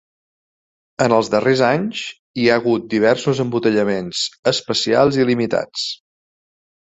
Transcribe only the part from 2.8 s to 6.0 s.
diversos embotellaments especials i limitats.